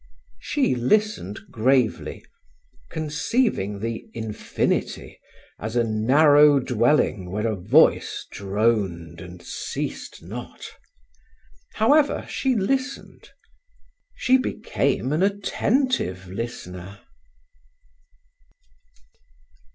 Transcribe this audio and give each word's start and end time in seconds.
She 0.39 0.73
listened 0.73 1.41
gravely, 1.51 2.25
conceiving 2.89 3.81
the 3.81 4.09
infinity 4.15 5.19
as 5.59 5.75
a 5.75 5.83
narrow 5.83 6.59
dwelling 6.59 7.29
where 7.29 7.45
a 7.45 7.55
voice 7.55 8.25
droned 8.31 9.21
and 9.21 9.43
ceased 9.43 10.23
not. 10.23 10.71
However, 11.75 12.25
she 12.27 12.55
listened. 12.55 13.29
She 14.15 14.39
became 14.39 15.13
an 15.13 15.21
attentive 15.21 16.27
listener. 16.27 17.01